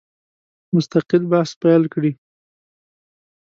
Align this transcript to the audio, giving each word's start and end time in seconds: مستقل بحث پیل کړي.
مستقل 0.73 1.23
بحث 1.31 1.51
پیل 1.61 1.83
کړي. 1.93 2.11